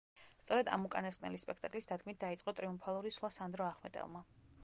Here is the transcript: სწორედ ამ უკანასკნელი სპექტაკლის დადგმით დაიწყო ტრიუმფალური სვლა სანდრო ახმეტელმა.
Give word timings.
სწორედ 0.43 0.69
ამ 0.77 0.87
უკანასკნელი 0.87 1.41
სპექტაკლის 1.43 1.89
დადგმით 1.91 2.19
დაიწყო 2.25 2.55
ტრიუმფალური 2.61 3.13
სვლა 3.19 3.33
სანდრო 3.37 3.67
ახმეტელმა. 3.69 4.27